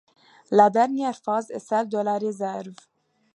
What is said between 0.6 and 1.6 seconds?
dernière phase est